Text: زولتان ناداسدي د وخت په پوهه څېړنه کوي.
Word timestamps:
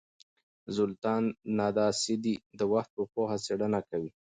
زولتان 0.75 1.23
ناداسدي 1.57 2.35
د 2.59 2.61
وخت 2.73 2.89
په 2.97 3.03
پوهه 3.13 3.37
څېړنه 3.45 3.79
کوي. 3.89 4.11